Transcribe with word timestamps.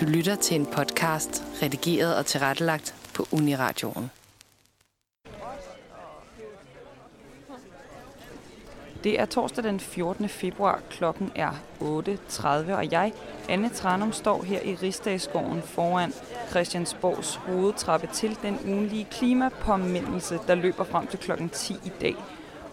Du 0.00 0.04
lytter 0.06 0.36
til 0.36 0.60
en 0.60 0.66
podcast, 0.66 1.44
redigeret 1.62 2.16
og 2.16 2.26
tilrettelagt 2.26 2.94
på 3.14 3.26
Uniradioen. 3.32 4.10
Det 9.04 9.20
er 9.20 9.26
torsdag 9.26 9.64
den 9.64 9.80
14. 9.80 10.28
februar. 10.28 10.80
Klokken 10.90 11.32
er 11.34 11.50
8.30, 11.80 12.46
og 12.72 12.92
jeg, 12.92 13.12
Anne 13.48 13.68
Tranum, 13.68 14.12
står 14.12 14.42
her 14.42 14.60
i 14.60 14.74
Rigsdagsgården 14.74 15.62
foran 15.62 16.12
Christiansborgs 16.50 17.34
hovedtrappe 17.34 18.08
til 18.12 18.38
den 18.42 18.58
ugenlige 18.66 19.06
klimapåmindelse, 19.10 20.38
der 20.46 20.54
løber 20.54 20.84
frem 20.84 21.06
til 21.06 21.18
klokken 21.18 21.48
10 21.48 21.74
i 21.84 21.92
dag. 22.00 22.16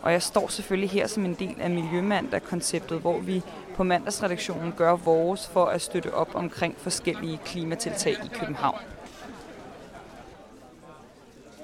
Og 0.01 0.11
jeg 0.11 0.21
står 0.21 0.47
selvfølgelig 0.47 0.89
her 0.89 1.07
som 1.07 1.25
en 1.25 1.33
del 1.33 1.55
af 1.59 1.69
Miljømandag-konceptet, 1.69 2.99
hvor 2.99 3.19
vi 3.19 3.41
på 3.75 3.83
mandagsredaktionen 3.83 4.73
gør 4.77 4.95
vores 4.95 5.47
for 5.47 5.65
at 5.65 5.81
støtte 5.81 6.13
op 6.13 6.29
omkring 6.33 6.75
forskellige 6.77 7.39
klimatiltag 7.45 8.13
i 8.13 8.27
København. 8.33 8.79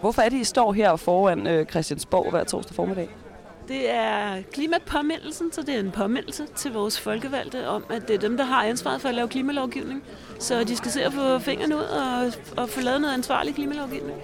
Hvorfor 0.01 0.21
er 0.21 0.29
det, 0.29 0.37
I 0.37 0.43
står 0.43 0.73
her 0.73 0.95
foran 0.95 1.47
øh, 1.47 1.65
Christiansborg 1.65 2.29
hver 2.31 2.43
torsdag 2.43 2.75
formiddag? 2.75 3.09
Det 3.67 3.89
er 3.89 4.41
klimapåmindelsen, 4.53 5.51
så 5.51 5.61
det 5.61 5.75
er 5.75 5.79
en 5.79 5.91
påmindelse 5.91 6.47
til 6.55 6.73
vores 6.73 6.99
folkevalgte 6.99 7.67
om, 7.67 7.85
at 7.89 8.07
det 8.07 8.13
er 8.13 8.19
dem, 8.19 8.37
der 8.37 8.43
har 8.43 8.63
ansvaret 8.63 9.01
for 9.01 9.09
at 9.09 9.15
lave 9.15 9.27
klimalovgivning. 9.27 10.03
Så 10.39 10.63
de 10.63 10.75
skal 10.75 10.91
se 10.91 11.03
at 11.03 11.13
få 11.13 11.39
fingrene 11.39 11.75
ud 11.75 11.81
og, 11.81 12.31
og 12.57 12.69
få 12.69 12.81
lavet 12.81 13.01
noget 13.01 13.13
ansvarlig 13.13 13.55
klimalovgivning. 13.55 14.17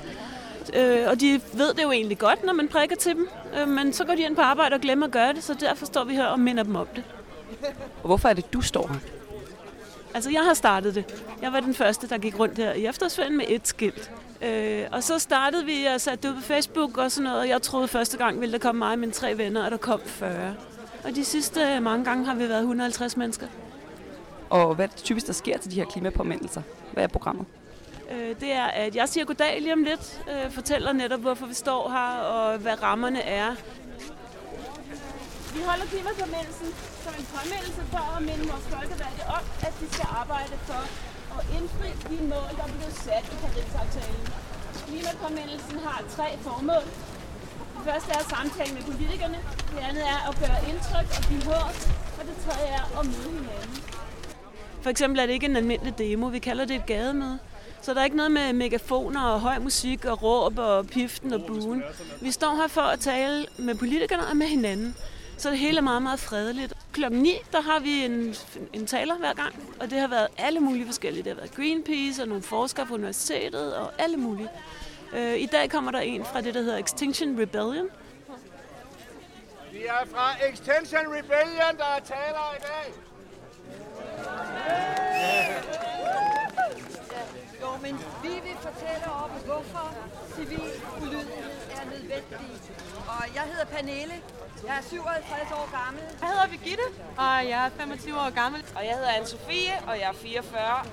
Øh, 0.76 1.10
og 1.10 1.20
de 1.20 1.42
ved 1.54 1.74
det 1.74 1.84
jo 1.84 1.92
egentlig 1.92 2.18
godt, 2.18 2.44
når 2.46 2.54
man 2.54 2.68
prikker 2.68 2.96
til 2.96 3.16
dem, 3.16 3.28
øh, 3.60 3.68
men 3.68 3.94
så 3.94 4.06
går 4.06 4.16
de 4.16 4.22
ind 4.22 4.36
på 4.36 4.42
arbejde 4.42 4.74
og 4.74 4.82
glemmer 4.82 5.06
at 5.06 5.12
gøre 5.12 5.34
det, 5.34 5.44
så 5.44 5.54
derfor 5.54 5.86
står 5.86 6.04
vi 6.04 6.16
her 6.16 6.26
og 6.26 6.40
minder 6.40 6.64
dem 6.64 6.76
om 6.76 6.88
det. 6.96 7.04
Og 8.02 8.06
hvorfor 8.08 8.30
er 8.30 8.34
det, 8.34 8.54
du 8.54 8.62
står 8.62 8.88
her? 8.88 9.00
Altså, 10.14 10.30
jeg 10.32 10.42
har 10.42 10.54
startet 10.54 10.96
det. 10.96 11.24
Jeg 11.42 11.54
var 11.54 11.60
den 11.60 11.74
første, 11.74 12.10
der 12.10 12.18
gik 12.18 12.40
rundt 12.40 12.58
her 12.58 12.74
i 12.74 12.86
efterårsferien 12.86 13.38
med 13.38 13.46
et 13.48 13.68
skilt. 13.68 14.12
Øh, 14.42 14.84
og 14.92 15.04
så 15.04 15.20
startede 15.20 15.66
vi 15.66 15.86
og 15.96 16.02
satte 16.02 16.28
det 16.28 16.36
ud 16.36 16.42
på 16.42 16.48
Facebook 16.48 16.98
og 16.98 17.12
sådan 17.12 17.24
noget, 17.24 17.40
og 17.40 17.50
jeg 17.50 17.62
troede 17.62 17.88
første 17.88 18.18
gang 18.18 18.42
ville 18.42 18.54
der 18.54 18.60
komme 18.60 18.80
mig 18.80 18.92
og 18.92 19.00
mine 19.00 19.12
tre 19.12 19.38
venner, 19.38 19.66
og 19.66 19.72
der 19.72 19.78
kom 19.78 20.00
40. 20.06 20.56
Og 21.04 21.16
de 21.16 21.26
sidste 21.26 21.80
mange 21.80 22.06
gange 22.06 22.26
har 22.26 22.36
vi 22.36 22.50
været 22.50 22.60
150 22.60 23.18
mennesker. 23.18 23.48
Og 24.50 24.76
hvad 24.76 24.86
er 24.86 24.90
det 24.90 25.04
typisk, 25.04 25.28
der 25.28 25.34
sker 25.34 25.58
til 25.58 25.72
de 25.72 25.76
her 25.76 25.86
klimapåmindelser? 25.86 26.62
Hvad 26.94 27.04
er 27.04 27.08
programmet? 27.08 27.46
Øh, 28.12 28.36
det 28.40 28.52
er, 28.52 28.66
at 28.66 28.96
jeg 28.96 29.10
siger 29.10 29.26
goddag 29.26 29.62
lige 29.62 29.74
om 29.74 29.84
lidt, 29.84 30.22
øh, 30.32 30.52
fortæller 30.52 30.94
netop, 30.94 31.20
hvorfor 31.20 31.46
vi 31.46 31.54
står 31.54 31.90
her, 31.90 32.12
og 32.36 32.58
hvad 32.58 32.84
rammerne 32.84 33.22
er. 33.22 33.56
Vi 35.56 35.62
holder 35.70 35.86
klimapåmindelsen 35.86 36.70
som 37.04 37.14
en 37.20 37.28
påmindelse 37.36 37.82
for 37.94 38.04
at 38.18 38.22
minde 38.30 38.44
vores 38.52 38.68
folkevalgte 38.74 39.24
om, 39.38 39.44
at 39.68 39.74
de 39.80 39.86
skal 39.94 40.08
arbejde 40.22 40.56
for 40.70 40.84
at 41.38 41.44
indfri 41.58 41.90
de 42.10 42.18
mål, 42.34 42.52
der 42.60 42.68
blev 42.76 42.92
sat 43.06 43.26
i 43.34 43.36
Paris-aftalen. 43.44 44.26
Klimapåmindelsen 44.88 45.78
har 45.86 46.00
tre 46.16 46.28
formål. 46.46 46.86
Det 47.76 47.84
første 47.90 48.10
er 48.16 48.20
at 48.26 48.30
samtale 48.36 48.72
med 48.78 48.84
politikerne, 48.92 49.40
det 49.72 49.82
andet 49.90 50.04
er 50.16 50.20
at 50.30 50.36
gøre 50.44 50.60
indtryk 50.72 51.08
og 51.18 51.22
blive 51.28 51.44
hørt, 51.52 51.78
og 52.20 52.24
det 52.30 52.36
tredje 52.46 52.70
er 52.80 52.86
at 53.00 53.06
møde 53.12 53.32
hinanden. 53.40 53.78
For 54.84 54.90
eksempel 54.90 55.20
er 55.20 55.26
det 55.26 55.34
ikke 55.34 55.46
en 55.46 55.56
almindelig 55.56 55.98
demo, 55.98 56.26
vi 56.28 56.40
kalder 56.40 56.66
det 56.66 56.76
et 56.76 56.86
gademøde. 56.86 57.40
Så 57.84 57.94
der 57.94 58.00
er 58.00 58.04
ikke 58.04 58.18
noget 58.18 58.32
med 58.32 58.54
megafoner 58.54 59.22
og 59.22 59.40
høj 59.42 59.60
musik 59.60 60.06
og 60.06 60.24
råb 60.24 60.58
og 60.58 60.88
piften 60.88 61.34
og 61.34 61.46
buen. 61.48 61.84
Vi 62.22 62.32
står 62.32 62.56
her 62.56 62.68
for 62.68 62.82
at 62.82 63.00
tale 63.00 63.46
med 63.58 63.76
politikerne 63.76 64.28
og 64.28 64.38
med 64.38 64.48
hinanden. 64.48 64.96
Så 65.38 65.50
det 65.50 65.58
hele 65.58 65.78
er 65.78 65.82
meget, 65.82 66.02
meget 66.02 66.20
fredeligt. 66.20 66.74
Klokken 66.92 67.22
9, 67.22 67.38
der 67.52 67.62
har 67.62 67.80
vi 67.80 68.06
en, 68.06 68.36
en 68.74 68.86
taler 68.86 69.16
hver 69.18 69.34
gang, 69.34 69.56
og 69.80 69.90
det 69.90 70.00
har 70.00 70.08
været 70.08 70.28
alle 70.38 70.60
mulige 70.60 70.86
forskellige. 70.86 71.24
Det 71.24 71.32
har 71.32 71.36
været 71.36 71.56
Greenpeace 71.56 72.22
og 72.22 72.28
nogle 72.28 72.44
forskere 72.44 72.86
på 72.86 72.94
universitetet 72.94 73.76
og 73.76 73.92
alle 73.98 74.18
mulige. 74.18 74.50
Øh, 75.14 75.40
I 75.40 75.46
dag 75.46 75.70
kommer 75.70 75.92
der 75.92 76.00
en 76.00 76.26
fra 76.26 76.42
det, 76.42 76.54
der 76.54 76.62
hedder 76.62 76.78
Extinction 76.78 77.40
Rebellion. 77.42 77.90
Vi 79.72 79.86
er 79.86 80.08
fra 80.12 80.36
Extinction 80.50 81.02
Rebellion, 81.08 81.78
der 81.78 81.86
er 81.98 82.00
taler 82.00 82.56
i 82.58 82.62
dag. 82.62 82.94
Jo, 87.62 87.70
men 87.82 88.00
vi 88.24 88.34
vil 88.46 88.58
fortælle 88.62 89.06
om, 89.24 89.30
hvorfor 89.46 89.94
civil 90.36 90.62
ulydighed 91.02 91.54
er 91.72 91.86
nødvendig. 91.86 92.40
Og 93.08 93.24
jeg 93.36 93.44
hedder 93.44 93.66
Pernille. 93.66 94.14
Jeg 94.68 94.78
er 94.78 94.84
57 94.90 95.52
år 95.52 95.86
gammel. 95.86 96.04
Jeg 96.22 96.30
hedder 96.30 96.48
Birgitte, 96.48 96.84
og 97.18 97.50
jeg 97.52 97.66
er 97.66 97.70
25 97.80 98.16
år 98.16 98.30
gammel. 98.30 98.62
Og 98.76 98.86
jeg 98.86 98.94
hedder 98.94 99.10
Anne-Sophie, 99.10 99.90
og 99.90 100.00
jeg 100.00 100.10
er 100.10 100.14
44. 100.14 100.84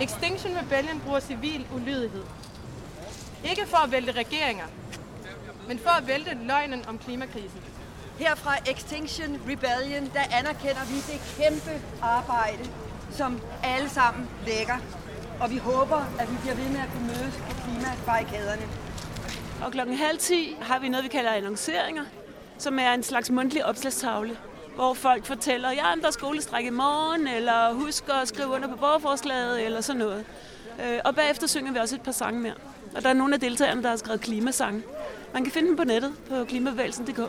Extinction 0.00 0.56
Rebellion 0.58 1.00
bruger 1.00 1.20
civil 1.20 1.66
ulydighed. 1.74 2.24
Ikke 3.44 3.66
for 3.66 3.76
at 3.76 3.92
vælte 3.92 4.12
regeringer, 4.12 4.66
men 5.68 5.78
for 5.78 5.90
at 5.90 6.06
vælte 6.06 6.38
løgnen 6.42 6.84
om 6.88 6.98
klimakrisen. 6.98 7.60
Her 8.18 8.34
fra 8.34 8.54
Extinction 8.66 9.40
Rebellion, 9.48 10.10
der 10.14 10.38
anerkender 10.38 10.84
vi 10.84 10.96
det 10.96 11.20
kæmpe 11.36 11.82
arbejde, 12.02 12.70
som 13.10 13.40
alle 13.62 13.90
sammen 13.90 14.30
lægger. 14.46 14.78
Og 15.40 15.50
vi 15.50 15.56
håber, 15.56 15.96
at 16.20 16.30
vi 16.30 16.36
bliver 16.42 16.54
ved 16.54 16.68
med 16.68 16.80
at 16.80 16.88
kunne 16.92 17.06
mødes 17.06 17.34
på 17.48 17.54
klimabarrikaderne. 17.64 18.62
Og 19.64 19.72
klokken 19.72 19.96
halv 19.96 20.18
10 20.18 20.56
har 20.60 20.78
vi 20.78 20.88
noget, 20.88 21.04
vi 21.04 21.08
kalder 21.08 21.30
annonceringer, 21.30 22.04
som 22.58 22.78
er 22.78 22.92
en 22.92 23.02
slags 23.02 23.30
mundtlig 23.30 23.64
opslagstavle, 23.64 24.36
hvor 24.74 24.94
folk 24.94 25.24
fortæller, 25.24 25.70
ja, 25.70 25.84
der 26.00 26.06
er 26.06 26.10
skolestræk 26.10 26.64
i 26.64 26.70
morgen, 26.70 27.28
eller 27.28 27.72
husk 27.74 28.04
at 28.22 28.28
skrive 28.28 28.48
under 28.48 28.68
på 28.68 28.76
borgerforslaget, 28.76 29.64
eller 29.64 29.80
sådan 29.80 29.98
noget. 29.98 30.24
Øh, 30.84 30.98
og 31.04 31.14
bagefter 31.14 31.46
synger 31.46 31.72
vi 31.72 31.78
også 31.78 31.94
et 31.94 32.02
par 32.02 32.12
sange 32.12 32.40
mere. 32.40 32.54
Og 32.96 33.02
der 33.02 33.08
er 33.08 33.12
nogle 33.12 33.34
af 33.34 33.40
deltagerne, 33.40 33.82
der 33.82 33.88
har 33.88 33.96
skrevet 33.96 34.20
klimasange. 34.20 34.82
Man 35.34 35.44
kan 35.44 35.52
finde 35.52 35.68
dem 35.68 35.76
på 35.76 35.84
nettet 35.84 36.12
på 36.28 36.44
klimabevægelsen.dk. 36.44 37.20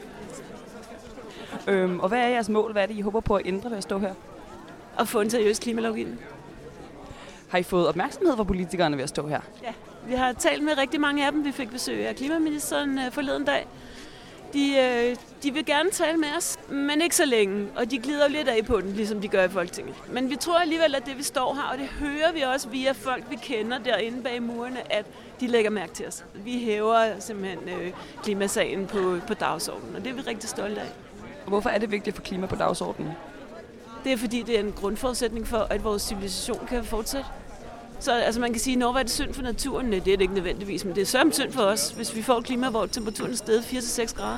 Øhm, 1.68 2.00
og 2.00 2.10
hvad 2.10 2.20
er 2.20 2.28
jeres 2.28 2.50
mål? 2.50 2.72
Hvad 2.72 2.84
er 2.84 2.88
det, 2.88 2.98
I 2.98 3.02
håber 3.02 3.20
på 3.20 3.36
at 3.36 3.42
ændre 3.46 3.70
ved 3.70 3.78
at 3.78 3.84
stå 3.84 4.00
her? 4.00 4.14
Og 4.98 5.08
få 5.08 5.22
en 5.22 5.30
seriøs 5.30 5.60
klimalovgivning. 5.60 6.20
Har 7.50 7.58
I 7.58 7.64
fået 7.64 7.88
opmærksomhed 7.88 8.36
fra 8.36 8.44
politikerne 8.44 8.98
ved 8.98 9.04
at 9.04 9.10
stå 9.10 9.28
her? 9.28 9.42
Ja, 9.64 9.74
vi 10.08 10.14
har 10.14 10.34
talt 10.34 10.64
med 10.64 10.78
rigtig 10.78 11.02
mange 11.02 11.26
af 11.26 11.32
dem. 11.32 11.46
Vi 11.46 11.52
fik 11.52 11.72
besøg 11.72 12.08
af 12.08 12.16
klimaministeren 12.16 13.00
øh, 13.00 13.12
forleden 13.12 13.46
dag. 13.46 13.68
De, 14.54 14.78
øh, 14.78 15.16
de 15.44 15.54
vil 15.54 15.66
gerne 15.66 15.92
tale 15.92 16.18
med 16.18 16.28
os, 16.38 16.58
men 16.70 17.02
ikke 17.02 17.16
så 17.16 17.26
længe, 17.26 17.68
og 17.76 17.92
de 17.92 18.00
glider 18.00 18.28
lidt 18.28 18.48
af 18.48 18.66
på 18.66 18.82
den, 18.82 18.94
ligesom 18.94 19.22
de 19.22 19.28
gør 19.28 19.44
i 19.44 19.50
Folketinget. 19.50 19.96
Men 20.12 20.30
vi 20.30 20.36
tror 20.36 20.60
alligevel, 20.60 20.96
at 20.96 21.06
det 21.06 21.18
vi 21.18 21.24
står 21.24 21.54
her, 21.54 21.64
og 21.72 21.78
det 21.78 21.88
hører 21.88 22.32
vi 22.34 22.42
også 22.42 22.70
via 22.70 22.92
folk, 22.92 23.24
vi 23.30 23.36
kender 23.36 23.78
derinde 23.78 24.24
bag 24.24 24.44
murene, 24.44 24.94
at 24.94 25.06
de 25.40 25.48
lægger 25.48 25.70
mærke 25.72 25.94
til 25.94 26.08
os. 26.08 26.26
Vi 26.34 26.60
hæver 26.60 27.20
simpelthen 27.20 27.70
øh, 27.70 27.92
klimasagen 28.24 28.88
på, 28.88 29.18
på 29.28 29.34
dagsordenen, 29.34 29.96
og 29.96 30.04
det 30.04 30.10
er 30.10 30.14
vi 30.14 30.22
rigtig 30.22 30.50
stolte 30.50 30.82
af. 30.82 30.88
Og 31.44 31.50
hvorfor 31.50 31.70
er 31.70 31.78
det 31.78 31.92
vigtigt 31.92 32.16
for 32.16 32.24
klima 32.24 32.48
på 32.48 32.56
dagsordenen? 32.56 33.12
Det 34.04 34.12
er 34.12 34.18
fordi, 34.18 34.44
det 34.44 34.56
er 34.56 34.60
en 34.60 34.72
grundforudsætning 34.72 35.48
for, 35.48 35.58
at 35.58 35.84
vores 35.84 36.02
civilisation 36.02 36.68
kan 36.68 36.84
fortsætte. 36.84 37.30
Så 38.00 38.12
altså, 38.12 38.42
man 38.42 38.52
kan 38.52 38.60
sige, 38.60 38.76
når 38.76 38.94
er 38.98 39.04
det 39.04 39.12
synd 39.12 39.34
for 39.34 39.42
naturen? 39.42 39.86
Nej, 39.86 40.00
det 40.00 40.14
er 40.14 40.18
det 40.18 40.22
ikke 40.22 40.34
nødvendigvis, 40.34 40.86
men 40.86 40.96
det 40.96 41.02
er 41.02 41.06
sørmt 41.06 41.36
synd 41.36 41.52
for 41.52 41.62
os, 41.62 41.90
hvis 41.90 42.16
vi 42.16 42.22
får 42.22 42.38
et 42.38 42.46
klima, 42.46 42.70
hvor 42.70 42.86
temperaturen 42.86 43.32
er 43.32 43.36
steget 43.36 43.62
4-6 43.62 44.16
grader. 44.16 44.38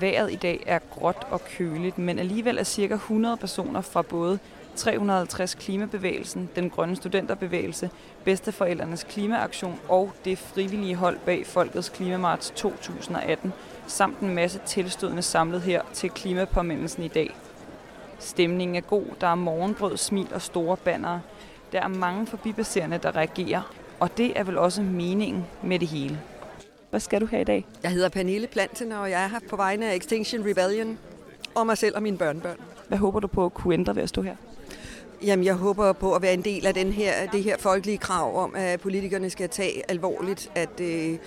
Vejret 0.00 0.32
i 0.32 0.36
dag 0.36 0.62
er 0.66 0.78
gråt 0.78 1.26
og 1.30 1.44
køligt, 1.44 1.98
men 1.98 2.18
alligevel 2.18 2.58
er 2.58 2.64
cirka 2.64 2.94
100 2.94 3.36
personer 3.36 3.80
fra 3.80 4.02
både 4.02 4.38
350 4.78 5.54
Klimabevægelsen, 5.54 6.50
den 6.56 6.70
grønne 6.70 6.96
studenterbevægelse, 6.96 7.90
Bedsteforældrenes 8.24 9.06
Klimaaktion 9.08 9.80
og 9.88 10.12
det 10.24 10.38
frivillige 10.38 10.94
hold 10.94 11.18
bag 11.26 11.46
Folkets 11.46 11.88
Klimamarts 11.88 12.52
2018, 12.56 13.52
samt 13.86 14.18
en 14.18 14.34
masse 14.34 14.60
tilstødende 14.66 15.22
samlet 15.22 15.62
her 15.62 15.82
til 15.92 16.10
klimapåmindelsen 16.10 17.02
i 17.02 17.08
dag. 17.08 17.36
Stemningen 18.18 18.76
er 18.76 18.80
god, 18.80 19.04
der 19.20 19.26
er 19.26 19.34
morgenbrød, 19.34 19.96
smil 19.96 20.28
og 20.34 20.42
store 20.42 20.76
bannere. 20.76 21.20
Der 21.72 21.80
er 21.80 21.88
mange 21.88 22.26
forbipasserende, 22.26 22.98
der 22.98 23.16
reagerer, 23.16 23.72
og 24.00 24.16
det 24.16 24.38
er 24.38 24.44
vel 24.44 24.58
også 24.58 24.82
meningen 24.82 25.46
med 25.62 25.78
det 25.78 25.88
hele. 25.88 26.20
Hvad 26.90 27.00
skal 27.00 27.20
du 27.20 27.26
her 27.26 27.38
i 27.38 27.44
dag? 27.44 27.66
Jeg 27.82 27.90
hedder 27.90 28.08
Pernille 28.08 28.46
Planten, 28.46 28.92
og 28.92 29.10
jeg 29.10 29.24
er 29.24 29.28
her 29.28 29.40
på 29.50 29.56
vegne 29.56 29.90
af 29.90 29.96
Extinction 29.96 30.48
Rebellion 30.50 30.98
og 31.54 31.66
mig 31.66 31.78
selv 31.78 31.96
og 31.96 32.02
mine 32.02 32.18
børnebørn. 32.18 32.56
Hvad 32.88 32.98
håber 32.98 33.20
du 33.20 33.26
på 33.26 33.44
at 33.44 33.54
kunne 33.54 33.74
ændre 33.74 33.96
ved 33.96 34.02
at 34.02 34.08
stå 34.08 34.22
her? 34.22 34.36
Jamen, 35.22 35.44
jeg 35.44 35.54
håber 35.54 35.92
på 35.92 36.14
at 36.14 36.22
være 36.22 36.34
en 36.34 36.42
del 36.42 36.66
af 36.66 36.74
den 36.74 36.92
her, 36.92 37.30
det 37.32 37.42
her 37.42 37.56
folkelige 37.58 37.98
krav 37.98 38.42
om, 38.42 38.54
at 38.56 38.80
politikerne 38.80 39.30
skal 39.30 39.48
tage 39.48 39.90
alvorligt, 39.90 40.50
at 40.54 40.80
øh, 40.80 41.18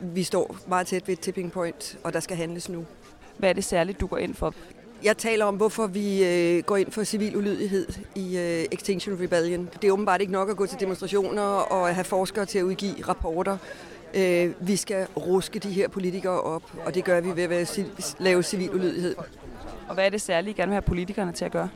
vi 0.00 0.22
står 0.22 0.56
meget 0.68 0.86
tæt 0.86 1.08
ved 1.08 1.12
et 1.12 1.20
tipping 1.20 1.52
point, 1.52 1.98
og 2.04 2.12
der 2.12 2.20
skal 2.20 2.36
handles 2.36 2.68
nu. 2.68 2.84
Hvad 3.38 3.48
er 3.48 3.52
det 3.52 3.64
særligt, 3.64 4.00
du 4.00 4.06
går 4.06 4.18
ind 4.18 4.34
for? 4.34 4.54
Jeg 5.04 5.16
taler 5.16 5.44
om, 5.44 5.56
hvorfor 5.56 5.86
vi 5.86 6.24
øh, 6.24 6.62
går 6.62 6.76
ind 6.76 6.90
for 6.90 7.04
civil 7.04 7.36
ulydighed 7.36 7.86
i 8.14 8.38
øh, 8.38 8.64
Extinction 8.72 9.18
Rebellion. 9.22 9.68
Det 9.82 9.88
er 9.88 9.92
åbenbart 9.92 10.20
ikke 10.20 10.32
nok 10.32 10.50
at 10.50 10.56
gå 10.56 10.66
til 10.66 10.80
demonstrationer 10.80 11.42
og 11.42 11.94
have 11.94 12.04
forskere 12.04 12.46
til 12.46 12.58
at 12.58 12.62
udgive 12.62 12.94
rapporter. 13.08 13.56
Øh, 14.14 14.52
vi 14.60 14.76
skal 14.76 15.06
ruske 15.16 15.58
de 15.58 15.70
her 15.70 15.88
politikere 15.88 16.40
op, 16.40 16.62
og 16.86 16.94
det 16.94 17.04
gør 17.04 17.20
vi 17.20 17.36
ved 17.36 17.56
at 17.56 17.86
lave 18.18 18.42
civil 18.42 18.70
ulydighed. 18.74 19.14
Og 19.88 19.94
hvad 19.94 20.06
er 20.06 20.10
det 20.10 20.20
særlige, 20.20 20.50
I 20.50 20.54
gerne 20.54 20.68
vil 20.68 20.74
have 20.74 20.82
politikerne 20.82 21.32
til 21.32 21.44
at 21.44 21.52
gøre? 21.52 21.68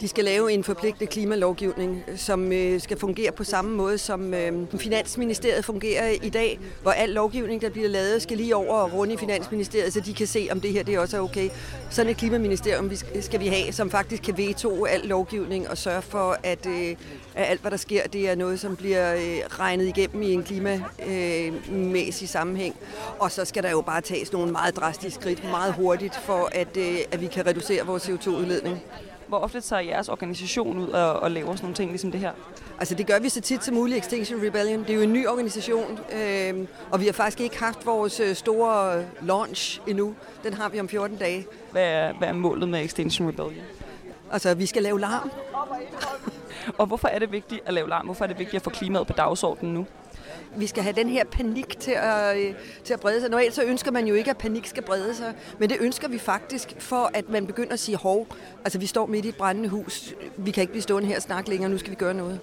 De 0.00 0.08
skal 0.08 0.24
lave 0.24 0.52
en 0.52 0.64
forpligtende 0.64 1.06
klimalovgivning, 1.06 2.04
som 2.16 2.52
øh, 2.52 2.80
skal 2.80 2.98
fungere 2.98 3.32
på 3.32 3.44
samme 3.44 3.76
måde, 3.76 3.98
som 3.98 4.34
øh, 4.34 4.52
Finansministeriet 4.78 5.64
fungerer 5.64 6.08
i 6.22 6.28
dag, 6.28 6.60
hvor 6.82 6.90
al 6.90 7.08
lovgivning, 7.08 7.62
der 7.62 7.70
bliver 7.70 7.88
lavet, 7.88 8.22
skal 8.22 8.36
lige 8.36 8.56
over 8.56 8.74
og 8.74 8.92
runde 8.92 9.14
i 9.14 9.16
Finansministeriet, 9.16 9.92
så 9.92 10.00
de 10.00 10.14
kan 10.14 10.26
se, 10.26 10.48
om 10.50 10.60
det 10.60 10.72
her 10.72 10.82
det 10.82 10.98
også 10.98 11.16
er 11.16 11.20
okay. 11.20 11.48
Sådan 11.90 12.10
et 12.10 12.16
klimaministerium 12.16 12.90
skal 13.20 13.40
vi 13.40 13.46
have, 13.46 13.72
som 13.72 13.90
faktisk 13.90 14.22
kan 14.22 14.36
veto 14.38 14.84
al 14.84 15.00
lovgivning 15.00 15.70
og 15.70 15.78
sørge 15.78 16.02
for, 16.02 16.36
at, 16.42 16.66
øh, 16.66 16.88
at 17.34 17.50
alt, 17.50 17.60
hvad 17.60 17.70
der 17.70 17.76
sker, 17.76 18.02
det 18.06 18.30
er 18.30 18.34
noget, 18.34 18.60
som 18.60 18.76
bliver 18.76 19.16
regnet 19.58 19.86
igennem 19.86 20.22
i 20.22 20.32
en 20.32 20.42
klimamæssig 20.42 22.28
sammenhæng. 22.28 22.76
Og 23.18 23.32
så 23.32 23.44
skal 23.44 23.62
der 23.62 23.70
jo 23.70 23.80
bare 23.80 24.00
tages 24.00 24.32
nogle 24.32 24.52
meget 24.52 24.76
drastiske 24.76 25.20
skridt 25.20 25.44
meget 25.44 25.72
hurtigt, 25.74 26.16
for 26.16 26.48
at, 26.52 26.76
at 27.12 27.20
vi 27.20 27.26
kan 27.26 27.46
reducere 27.46 27.86
vores 27.86 28.08
CO2-udledning. 28.08 28.82
Hvor 29.28 29.38
ofte 29.38 29.60
tager 29.60 29.82
jeres 29.82 30.08
organisation 30.08 30.78
ud 30.78 30.88
og, 30.88 31.12
og 31.12 31.30
laver 31.30 31.54
sådan 31.54 31.64
nogle 31.64 31.74
ting 31.74 31.90
ligesom 31.90 32.10
det 32.10 32.20
her? 32.20 32.32
Altså 32.78 32.94
det 32.94 33.06
gør 33.06 33.18
vi 33.18 33.28
så 33.28 33.40
tit 33.40 33.64
som 33.64 33.74
muligt, 33.74 33.98
Extinction 33.98 34.46
Rebellion. 34.46 34.80
Det 34.80 34.90
er 34.90 34.94
jo 34.94 35.00
en 35.00 35.12
ny 35.12 35.26
organisation, 35.28 35.98
øh, 36.12 36.68
og 36.90 37.00
vi 37.00 37.06
har 37.06 37.12
faktisk 37.12 37.40
ikke 37.40 37.58
haft 37.58 37.86
vores 37.86 38.20
øh, 38.20 38.34
store 38.34 39.04
launch 39.22 39.80
endnu. 39.86 40.14
Den 40.44 40.54
har 40.54 40.68
vi 40.68 40.80
om 40.80 40.88
14 40.88 41.16
dage. 41.16 41.46
Hvad 41.72 41.82
er, 41.82 42.12
hvad 42.12 42.28
er 42.28 42.32
målet 42.32 42.68
med 42.68 42.84
Extinction 42.84 43.28
Rebellion? 43.28 43.64
Altså, 44.32 44.54
vi 44.54 44.66
skal 44.66 44.82
lave 44.82 45.00
larm. 45.00 45.30
og 46.78 46.86
hvorfor 46.86 47.08
er 47.08 47.18
det 47.18 47.32
vigtigt 47.32 47.60
at 47.66 47.74
lave 47.74 47.88
larm? 47.88 48.04
Hvorfor 48.04 48.24
er 48.24 48.28
det 48.28 48.38
vigtigt 48.38 48.56
at 48.56 48.62
få 48.62 48.70
klimaet 48.70 49.06
på 49.06 49.12
dagsordenen 49.12 49.74
nu? 49.74 49.86
Vi 50.56 50.66
skal 50.66 50.82
have 50.82 50.92
den 50.92 51.08
her 51.08 51.24
panik 51.24 51.80
til 51.80 51.90
at, 51.90 52.36
øh, 52.36 52.54
til 52.84 52.94
at 52.94 53.00
brede 53.00 53.20
sig. 53.20 53.30
Normalt 53.30 53.54
så 53.54 53.62
ønsker 53.62 53.90
man 53.90 54.06
jo 54.06 54.14
ikke, 54.14 54.30
at 54.30 54.38
panik 54.38 54.66
skal 54.66 54.82
brede 54.82 55.14
sig, 55.14 55.34
men 55.58 55.70
det 55.70 55.76
ønsker 55.80 56.08
vi 56.08 56.18
faktisk, 56.18 56.74
for 56.78 57.10
at 57.14 57.28
man 57.28 57.46
begynder 57.46 57.72
at 57.72 57.80
sige, 57.80 57.96
hov, 57.96 58.26
altså 58.64 58.78
vi 58.78 58.86
står 58.86 59.06
midt 59.06 59.24
i 59.24 59.28
et 59.28 59.36
brændende 59.36 59.68
hus, 59.68 60.14
vi 60.36 60.50
kan 60.50 60.60
ikke 60.60 60.72
blive 60.72 60.82
stående 60.82 61.08
her 61.08 61.16
og 61.16 61.22
snakke 61.22 61.50
længere, 61.50 61.70
nu 61.70 61.78
skal 61.78 61.90
vi 61.90 61.96
gøre 61.96 62.14
noget. 62.14 62.40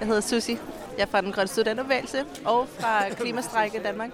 Jeg 0.00 0.06
hedder 0.06 0.20
Susi. 0.20 0.58
Jeg 0.96 1.02
er 1.02 1.06
fra 1.06 1.20
den 1.20 1.32
grønne 1.32 1.48
studenterbevægelse 1.48 2.24
og 2.44 2.68
fra 2.68 3.08
Klimastrække 3.08 3.80
Danmark. 3.84 4.10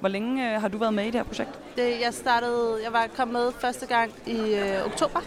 Hvor 0.00 0.08
længe 0.08 0.54
øh, 0.54 0.60
har 0.60 0.68
du 0.68 0.78
været 0.78 0.94
med 0.94 1.04
i 1.04 1.06
det 1.06 1.14
her 1.14 1.22
projekt? 1.22 1.50
Det, 1.76 2.00
jeg 2.00 2.14
startede, 2.14 2.78
jeg 2.84 2.92
var 2.92 3.06
kommet 3.16 3.34
med 3.34 3.52
første 3.52 3.86
gang 3.86 4.12
i 4.26 4.54
øh, 4.54 4.86
oktober. 4.86 5.20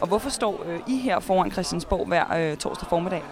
Og 0.00 0.08
hvorfor 0.08 0.30
står 0.30 0.64
øh, 0.68 0.80
I 0.86 0.96
her 0.98 1.20
foran 1.20 1.52
Christiansborg 1.52 2.06
hver 2.06 2.34
øh, 2.36 2.56
torsdag 2.56 2.88
formiddag? 2.88 3.22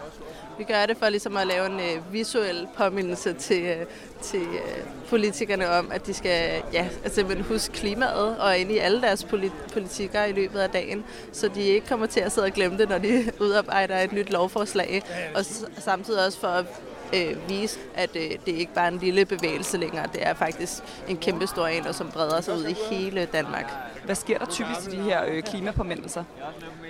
Vi 0.59 0.65
gør 0.65 0.87
det 0.87 0.97
for 0.97 1.09
ligesom 1.09 1.37
at 1.37 1.47
lave 1.47 1.67
en 1.67 1.81
øh, 1.81 2.13
visuel 2.13 2.69
påmindelse 2.77 3.33
til, 3.33 3.63
øh, 3.63 3.87
til 4.23 4.41
øh, 4.41 4.85
politikerne 5.11 5.71
om, 5.71 5.91
at 5.93 6.07
de 6.07 6.15
skal 6.15 6.63
ja, 6.73 6.89
altså 7.05 7.15
simpelthen 7.15 7.47
huske 7.47 7.75
klimaet 7.75 8.39
og 8.39 8.59
ind 8.59 8.71
i 8.73 8.79
alle 8.79 9.03
deres 9.03 9.25
polit- 9.25 9.73
politikker 9.73 10.25
i 10.25 10.33
løbet 10.33 10.59
af 10.59 10.71
dagen, 10.71 11.05
så 11.33 11.49
de 11.49 11.63
ikke 11.63 11.87
kommer 11.87 12.07
til 12.07 12.21
at 12.21 12.33
sidde 12.33 12.45
og 12.45 12.53
glemme 12.53 12.79
det, 12.79 12.89
når 12.89 12.99
de 12.99 13.25
udarbejder 13.45 13.99
et 13.99 14.13
nyt 14.13 14.31
lovforslag. 14.31 15.03
Og 15.35 15.45
samtidig 15.79 16.27
også 16.27 16.41
for 16.41 16.49
at 16.49 16.65
øh, 17.15 17.49
vise, 17.49 17.79
at 17.95 18.17
øh, 18.17 18.31
det 18.47 18.53
ikke 18.53 18.75
bare 18.75 18.85
er 18.85 18.91
en 18.91 18.99
lille 18.99 19.25
bevægelse 19.25 19.77
længere. 19.77 20.07
Det 20.13 20.27
er 20.27 20.35
faktisk 20.35 20.83
en 21.09 21.17
kæmpe 21.17 21.47
stor 21.47 21.67
en, 21.67 21.93
som 21.93 22.11
breder 22.11 22.41
sig 22.41 22.55
ud 22.55 22.65
i 22.65 22.77
hele 22.91 23.25
Danmark. 23.25 23.73
Hvad 24.05 24.15
sker 24.15 24.39
der 24.39 24.47
typisk 24.47 24.81
til 24.81 24.93
de 24.93 25.03
her 25.03 25.25
øh, 25.27 25.43
klimapåmindelser? 25.43 26.25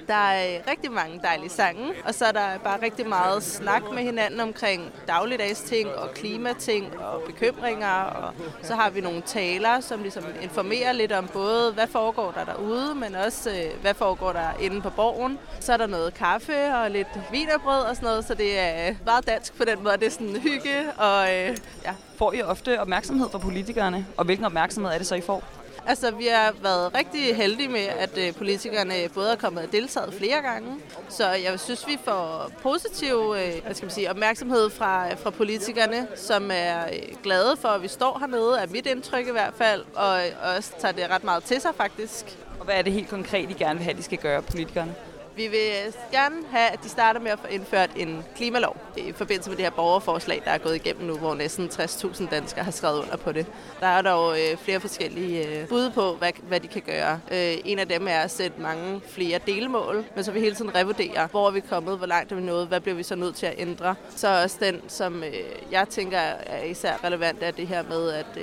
Der 0.08 0.14
er 0.14 0.56
øh, 0.56 0.60
rigtig 0.70 0.92
mange 0.92 1.20
dejlige 1.22 1.48
sange, 1.48 1.92
og 2.04 2.14
så 2.14 2.24
er 2.24 2.32
der 2.32 2.58
bare 2.64 2.82
rigtig 2.82 3.08
meget 3.08 3.42
snak 3.42 3.82
med 3.94 4.02
hinanden 4.02 4.40
omkring 4.40 4.92
dagligdags 5.08 5.60
ting 5.60 5.88
og 5.94 6.10
klimating 6.14 6.98
og 6.98 7.22
bekymringer. 7.26 7.92
Og 7.92 8.34
så 8.62 8.74
har 8.74 8.90
vi 8.90 9.00
nogle 9.00 9.22
taler, 9.26 9.80
som 9.80 10.02
ligesom 10.02 10.24
informerer 10.42 10.92
lidt 10.92 11.12
om 11.12 11.28
både, 11.32 11.72
hvad 11.72 11.86
foregår 11.86 12.30
der 12.30 12.44
derude, 12.44 12.94
men 12.94 13.14
også, 13.14 13.50
øh, 13.50 13.80
hvad 13.82 13.94
foregår 13.94 14.32
der 14.32 14.48
inde 14.60 14.80
på 14.80 14.90
borgen. 14.90 15.38
Så 15.60 15.72
er 15.72 15.76
der 15.76 15.86
noget 15.86 16.14
kaffe 16.14 16.74
og 16.74 16.90
lidt 16.90 17.08
vinerbrød 17.32 17.80
og 17.80 17.96
sådan 17.96 18.06
noget, 18.06 18.24
så 18.24 18.34
det 18.34 18.58
er 18.58 18.94
meget 19.04 19.26
dansk 19.26 19.58
på 19.58 19.64
den 19.64 19.82
måde. 19.82 19.96
Det 20.06 20.12
er 20.12 20.16
sådan 20.16 20.36
hygge 20.36 20.92
og 20.98 21.34
øh, 21.34 21.56
ja. 21.84 21.94
Får 22.16 22.32
I 22.32 22.42
ofte 22.42 22.80
opmærksomhed 22.80 23.28
fra 23.30 23.38
politikerne, 23.38 24.06
og 24.16 24.24
hvilken 24.24 24.44
opmærksomhed 24.44 24.92
er 24.92 24.98
det 24.98 25.06
så, 25.06 25.14
I 25.14 25.20
får? 25.20 25.44
Altså, 25.86 26.10
vi 26.10 26.26
har 26.26 26.54
været 26.62 26.94
rigtig 26.94 27.36
heldige 27.36 27.68
med, 27.68 27.86
at 27.98 28.18
øh, 28.18 28.34
politikerne 28.34 28.94
både 29.14 29.32
er 29.32 29.36
kommet 29.36 29.64
og 29.64 29.72
deltaget 29.72 30.14
flere 30.14 30.42
gange. 30.42 30.76
Så 31.08 31.28
jeg 31.30 31.60
synes, 31.60 31.86
vi 31.86 31.98
får 32.04 32.50
positiv 32.62 33.34
øh, 33.36 33.64
hvad 33.64 33.74
skal 33.74 33.86
man 33.86 33.90
sige, 33.90 34.10
opmærksomhed 34.10 34.70
fra, 34.70 35.14
fra 35.14 35.30
politikerne, 35.30 36.06
som 36.16 36.50
er 36.52 36.84
øh, 36.86 37.16
glade 37.22 37.56
for, 37.56 37.68
at 37.68 37.82
vi 37.82 37.88
står 37.88 38.18
hernede, 38.18 38.58
er 38.58 38.66
mit 38.66 38.86
indtryk 38.86 39.28
i 39.28 39.32
hvert 39.32 39.54
fald, 39.54 39.84
og 39.94 40.20
også 40.56 40.72
tager 40.78 40.92
det 40.92 41.10
ret 41.10 41.24
meget 41.24 41.44
til 41.44 41.60
sig 41.60 41.70
faktisk. 41.76 42.38
Og 42.58 42.64
hvad 42.64 42.74
er 42.74 42.82
det 42.82 42.92
helt 42.92 43.08
konkret, 43.08 43.50
I 43.50 43.52
gerne 43.52 43.74
vil 43.74 43.84
have, 43.84 43.96
de 43.96 44.02
skal 44.02 44.18
gøre, 44.18 44.42
politikerne? 44.42 44.94
Vi 45.36 45.46
vil 45.46 45.94
gerne 46.12 46.36
have, 46.50 46.70
at 46.70 46.82
de 46.82 46.88
starter 46.88 47.20
med 47.20 47.30
at 47.30 47.38
få 47.38 47.46
indført 47.46 47.90
en 47.96 48.24
klimalov 48.36 48.76
i 48.96 49.12
forbindelse 49.12 49.50
med 49.50 49.56
det 49.56 49.64
her 49.64 49.70
borgerforslag, 49.70 50.42
der 50.44 50.50
er 50.50 50.58
gået 50.58 50.74
igennem 50.74 51.06
nu, 51.06 51.16
hvor 51.16 51.34
næsten 51.34 51.66
60.000 51.66 52.30
danskere 52.30 52.64
har 52.64 52.70
skrevet 52.70 53.02
under 53.02 53.16
på 53.16 53.32
det. 53.32 53.46
Der 53.80 53.86
er 53.86 54.02
dog 54.02 54.40
øh, 54.40 54.56
flere 54.56 54.80
forskellige 54.80 55.48
øh, 55.48 55.68
bud 55.68 55.90
på, 55.90 56.14
hvad, 56.14 56.32
hvad 56.48 56.60
de 56.60 56.68
kan 56.68 56.82
gøre. 56.82 57.20
Øh, 57.32 57.54
en 57.64 57.78
af 57.78 57.88
dem 57.88 58.08
er 58.08 58.18
at 58.18 58.30
sætte 58.30 58.60
mange 58.60 59.00
flere 59.08 59.40
delmål, 59.46 60.04
men 60.14 60.24
så 60.24 60.32
vi 60.32 60.40
hele 60.40 60.54
tiden 60.54 60.74
revurderer, 60.74 61.28
hvor 61.28 61.46
er 61.46 61.50
vi 61.50 61.60
kommet, 61.60 61.98
hvor 61.98 62.06
langt 62.06 62.32
er 62.32 62.36
vi 62.36 62.42
nået, 62.42 62.68
hvad 62.68 62.80
bliver 62.80 62.96
vi 62.96 63.02
så 63.02 63.14
nødt 63.14 63.34
til 63.34 63.46
at 63.46 63.54
ændre. 63.58 63.94
Så 64.16 64.42
også 64.42 64.56
den, 64.60 64.80
som 64.88 65.22
jeg 65.70 65.88
tænker 65.88 66.18
er 66.18 66.64
især 66.64 67.04
relevant, 67.04 67.42
er 67.42 67.50
det 67.50 67.68
her 67.68 67.82
med, 67.82 68.10
at 68.10 68.38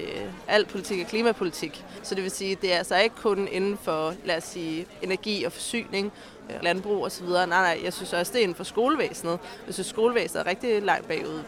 al 0.47 0.65
politik 0.65 1.01
er 1.01 1.05
klimapolitik. 1.05 1.85
Så 2.03 2.15
det 2.15 2.23
vil 2.23 2.31
sige, 2.31 2.55
det 2.55 2.73
er 2.73 2.77
altså 2.77 2.97
ikke 2.97 3.15
kun 3.15 3.47
inden 3.51 3.77
for, 3.83 4.13
lad 4.25 4.37
os 4.37 4.43
sige, 4.43 4.85
energi 5.01 5.43
og 5.43 5.51
forsyning, 5.51 6.13
landbrug 6.61 7.05
osv. 7.05 7.25
Nej, 7.25 7.45
nej, 7.45 7.79
jeg 7.83 7.93
synes 7.93 8.13
også, 8.13 8.31
det 8.33 8.39
er 8.39 8.43
inden 8.43 8.55
for 8.55 8.63
skolevæsenet. 8.63 9.39
Jeg 9.65 9.73
synes, 9.73 9.87
skolevæsenet 9.87 10.41
er 10.41 10.49
rigtig 10.49 10.81
langt 10.81 11.07
bagud. 11.07 11.43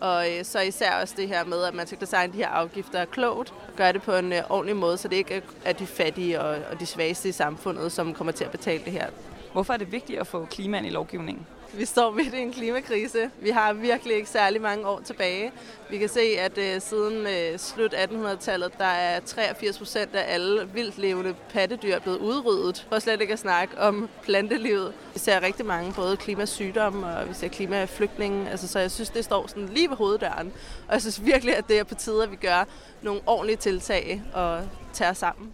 Og 0.00 0.30
øh, 0.32 0.44
så 0.44 0.60
især 0.60 1.00
også 1.00 1.14
det 1.16 1.28
her 1.28 1.44
med, 1.44 1.64
at 1.64 1.74
man 1.74 1.86
skal 1.86 2.00
designe 2.00 2.32
de 2.32 2.38
her 2.38 2.48
afgifter 2.48 3.04
klogt, 3.04 3.54
og 3.68 3.76
gøre 3.76 3.92
det 3.92 4.02
på 4.02 4.14
en 4.14 4.32
øh, 4.32 4.42
ordentlig 4.48 4.76
måde, 4.76 4.96
så 4.96 5.08
det 5.08 5.16
ikke 5.16 5.42
er 5.64 5.72
de 5.72 5.86
fattige 5.86 6.40
og, 6.40 6.58
og 6.70 6.80
de 6.80 6.86
svageste 6.86 7.28
i 7.28 7.32
samfundet, 7.32 7.92
som 7.92 8.14
kommer 8.14 8.32
til 8.32 8.44
at 8.44 8.50
betale 8.50 8.84
det 8.84 8.92
her. 8.92 9.06
Hvorfor 9.52 9.72
er 9.72 9.76
det 9.76 9.92
vigtigt 9.92 10.18
at 10.18 10.26
få 10.26 10.44
klimaen 10.44 10.84
i 10.84 10.90
lovgivningen? 10.90 11.46
Vi 11.72 11.84
står 11.84 12.10
midt 12.10 12.34
i 12.34 12.38
en 12.38 12.52
klimakrise. 12.52 13.30
Vi 13.40 13.50
har 13.50 13.72
virkelig 13.72 14.16
ikke 14.16 14.28
særlig 14.28 14.60
mange 14.60 14.86
år 14.86 15.00
tilbage. 15.00 15.52
Vi 15.90 15.98
kan 15.98 16.08
se, 16.08 16.20
at 16.20 16.58
øh, 16.58 16.80
siden 16.80 17.26
øh, 17.26 17.58
slut 17.58 17.94
1800-tallet, 17.94 18.78
der 18.78 18.84
er 18.84 19.20
83 19.20 19.78
procent 19.78 20.14
af 20.14 20.34
alle 20.34 20.68
vildt 20.74 20.98
levende 20.98 21.34
pattedyr 21.52 21.98
blevet 21.98 22.18
udryddet. 22.18 22.86
For 22.88 22.98
slet 22.98 23.20
ikke 23.20 23.32
at 23.32 23.38
snakke 23.38 23.80
om 23.80 24.08
plantelivet. 24.22 24.92
Vi 25.14 25.18
ser 25.18 25.42
rigtig 25.42 25.66
mange 25.66 25.92
både 25.92 26.16
klimasygdomme 26.16 27.16
og 27.16 27.28
vi 27.28 27.34
ser 27.34 27.48
klimaflygtninge. 27.48 28.50
Altså, 28.50 28.68
så 28.68 28.78
jeg 28.78 28.90
synes, 28.90 29.10
det 29.10 29.24
står 29.24 29.46
sådan 29.46 29.68
lige 29.68 29.90
ved 29.90 29.96
hoveddøren. 29.96 30.52
Og 30.88 30.92
jeg 30.92 31.00
synes 31.00 31.24
virkelig, 31.24 31.56
at 31.56 31.68
det 31.68 31.78
er 31.78 31.84
på 31.84 31.94
tide, 31.94 32.22
at 32.22 32.30
vi 32.30 32.36
gør 32.36 32.64
nogle 33.02 33.20
ordentlige 33.26 33.56
tiltag 33.56 34.22
og 34.34 34.62
tager 34.92 35.12
sammen. 35.12 35.52